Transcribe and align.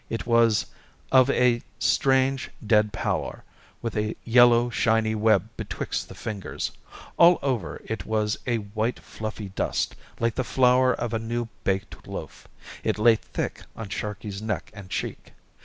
It 0.09 0.25
was 0.25 0.65
of 1.11 1.29
a 1.29 1.61
strange 1.77 2.49
dead 2.65 2.91
pallor, 2.91 3.43
with 3.83 3.95
a 3.95 4.15
yellow 4.25 4.71
shiny 4.71 5.13
web 5.13 5.47
betwixt 5.57 6.09
the 6.09 6.15
fingers. 6.15 6.71
All 7.17 7.37
over 7.43 7.79
it 7.85 8.03
was 8.03 8.35
a 8.47 8.57
white 8.73 8.97
fluffy 8.97 9.49
dust, 9.49 9.95
like 10.19 10.33
the 10.33 10.43
flour 10.43 10.91
of 10.95 11.13
a 11.13 11.19
new 11.19 11.49
baked 11.63 12.07
loaf. 12.07 12.47
It 12.83 12.97
lay 12.97 13.15
thick 13.15 13.61
on 13.75 13.89
Sharkey's 13.89 14.41
neck 14.41 14.71
and 14.73 14.89
cheek. 14.89 15.33